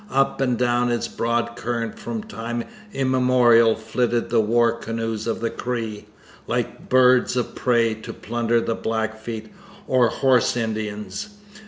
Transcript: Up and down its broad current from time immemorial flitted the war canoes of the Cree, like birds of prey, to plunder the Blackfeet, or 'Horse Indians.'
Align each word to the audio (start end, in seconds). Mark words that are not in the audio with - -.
Up 0.09 0.41
and 0.41 0.57
down 0.57 0.91
its 0.91 1.07
broad 1.07 1.55
current 1.55 1.99
from 1.99 2.23
time 2.23 2.63
immemorial 2.91 3.75
flitted 3.75 4.31
the 4.31 4.39
war 4.41 4.71
canoes 4.71 5.27
of 5.27 5.41
the 5.41 5.51
Cree, 5.51 6.07
like 6.47 6.89
birds 6.89 7.35
of 7.35 7.53
prey, 7.53 7.93
to 7.93 8.11
plunder 8.11 8.59
the 8.59 8.73
Blackfeet, 8.73 9.51
or 9.87 10.07
'Horse 10.07 10.57
Indians.' 10.57 11.35